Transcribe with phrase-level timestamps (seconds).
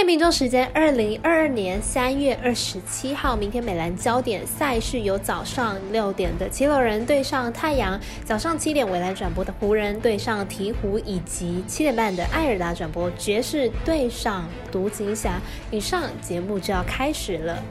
[0.00, 15.38] 在民众时间二零二二年三月二十七号，明天美兰焦点赛事有早上六点的七六人对上太阳，早上七点未来转播的湖人对上鹈鹕，以及七点半的艾尔达转播爵士对上独行侠。
[15.70, 17.62] 以上节目就要开始了。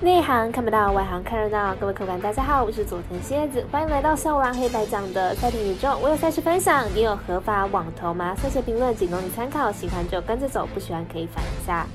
[0.00, 1.74] 内行看不到，外行看热闹。
[1.76, 5.96] 各位客官，大家好，我是佐藤蝎子，欢迎来到笑王黑白讲的赛艇宇宙。
[6.02, 8.34] 我有赛事分享，你有合法网投吗？
[8.34, 11.86] 赛前评论仅供你参考，喜欢就跟着走，不喜欢可以反一下。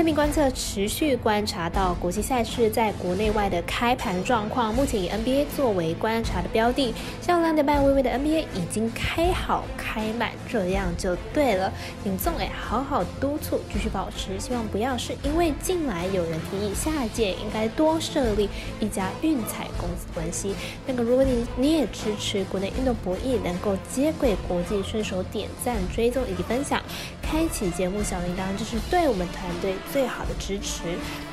[0.00, 6.94] 生命观测持续观察到国际赛事在国内外的开盘状况，目前以 NBA 作为观察的标的。
[7.20, 11.70] 像两点半微微的 NBA 已经开好开满，这样就对了。
[12.06, 18.48] 尹纵哎，好好督促，继续保持，希望不要是因为近来有人提议下届应该多设立
[18.80, 20.54] 一家运彩公司关系。
[20.86, 26.82] 那个如果你你也支持国内运动博弈能够接轨国际，顺手点赞、追踪以及分享，
[27.30, 29.76] 开启节目小铃铛，这是对我们团队。
[29.92, 30.82] 最好的支持。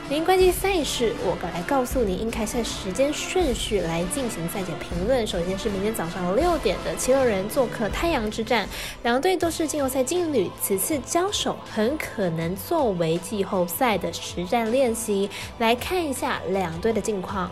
[0.07, 5.25] 您关心赛事，我来告诉您应开赛时间顺序来进行赛前评论。
[5.25, 8.69] 首先是明天早上六点的七六人做客太阳之战，
[9.01, 15.27] 两队都是季后赛劲旅，此次交手很可能作为季后赛的实战练习。
[15.57, 17.49] 来看一下两队的近况。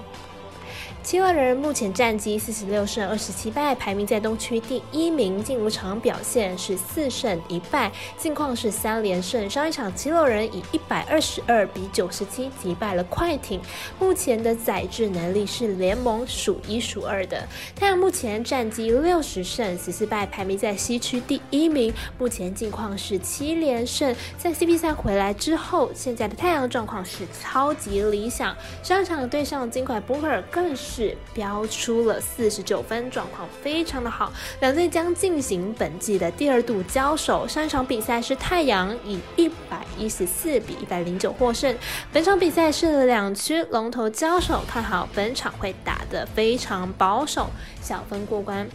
[1.05, 5.43] 七六人目前战绩四十六胜二十七败，排名在东区第一名。
[5.43, 9.47] 进入场表现是四胜一败，近况是三连胜。
[9.47, 13.61] 上一场七六人以一百二十二比九十七击败了快艇，
[13.99, 17.47] 目前的载制能力是联盟数一数二的。
[17.75, 21.93] 太阳目前战绩六十胜十四败，排名在西区第一名。
[22.17, 28.57] 目前近况是七连胜，在 CP 赛回来之后，现在的太阳状况是超级理想。
[28.81, 30.94] 上一场对上金块波克尔更是。
[30.95, 34.31] 是标出了四十九分，状况非常的好。
[34.61, 41.75] 两队将进行本季的第二度交手，上一场比赛是太阳以一百一十四比一百零九获胜。
[42.13, 47.49] 本场比赛是两区龙头交手，看好本场会打得非常保守，
[47.81, 48.65] 小分过关。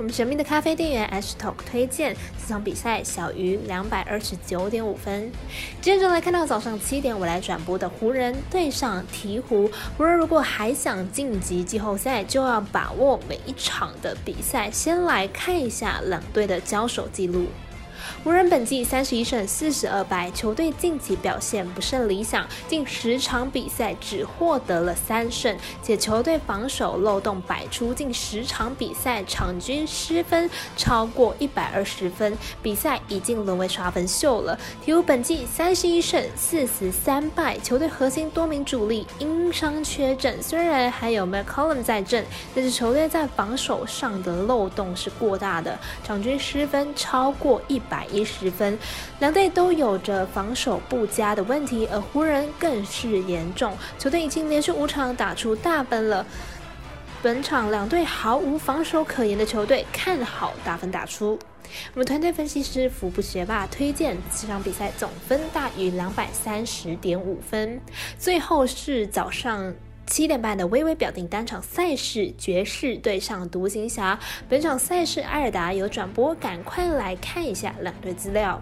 [0.00, 5.30] 我们神秘的咖啡店员 Ash Talk 推荐这场比赛小于两百二十九点五分。
[5.82, 9.70] 接着来看到早上七点我来转播的湖人对上鹈鹕。
[9.98, 14.70] 湖人如果还想晋级季后赛，就要把握每一场的比赛。
[14.70, 17.44] 先来看一下两队的交手记录。
[18.22, 34.56] 湖人本季三十一胜四十二败，球队近期表现不甚理想，近十场比赛只获得了三胜，且球队防守漏洞百出，近十场比赛场均失分超过一百二十分，比赛已经沦为刷分秀了。
[34.86, 42.24] 鹈鹕本季三十一胜四十三败，球队核心多名主力因伤缺阵，虽然还有 McCollum 在阵，
[42.54, 47.80] 但是球队在防守上的漏洞是过大的，场均失分超过一。
[47.90, 48.78] 百一十分，
[49.18, 53.76] 两队都有着防守不佳的问题，而湖人更是严重。
[53.98, 56.24] 球队已经连续五场打出大分了，
[57.20, 61.38] 本场两队毫无防守可言的球队，看好大分打出。
[61.94, 67.80] 我们团队分析师福布学霸推荐这场比赛总分大于两百三十点五分。
[68.18, 69.74] 最后是早上。
[70.10, 74.18] 七点半的微微表定单场赛事，爵士对上独行侠。
[74.48, 78.60] 本场赛事埃尔达有转播，赶快来看一下两队资料。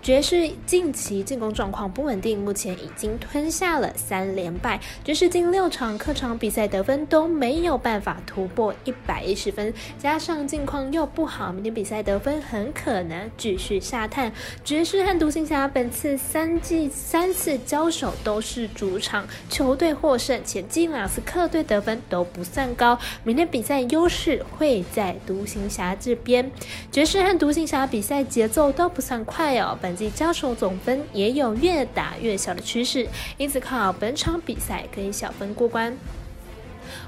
[0.00, 4.80] 爵士近期进攻状况不稳定，目前已经吞下了三连败。
[5.04, 14.32] 爵士近六场客场比赛得分都没有办法突破一百一十分，加上近况又不好，明天比赛得分很可能继续下探。
[14.64, 26.50] 爵士和独行侠本次三季三次交手都是主场球队获胜，且近两次客队得分都不算高，明天比赛优势会在独行侠这边。
[26.90, 29.87] 爵士和独行侠比赛节奏都不算快哦，本。
[30.10, 35.96] 交手总分也有越打越小的趋势，因此靠本场比赛可以小分过关。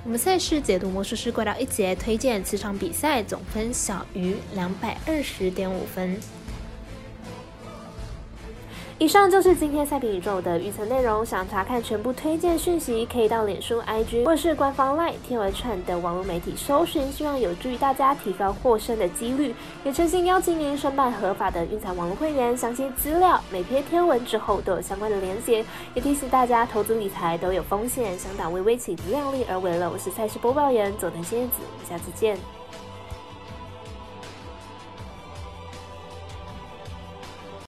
[0.04, 6.18] 我们赛事解读魔术师怪盗一节推荐此场比赛总分小于两百二十点五分。
[9.00, 11.24] 以上就是今天赛品宇宙的预测内容。
[11.24, 19.54] 想查看全部推荐讯息，可以到脸书、IG 或是官方 LINE、天文串等网络媒体搜寻，希望有助于大家提高获胜的几率。
[19.84, 25.64] 也诚心邀请您申办合法的运彩网络会员，详细资料每篇天文之后都有相关的连接。
[25.94, 29.90] 也提醒大家，投资理财都有风险，想打微微起量力而为了。
[29.90, 32.59] 我是赛事播报员佐藤仙子，我们下次见。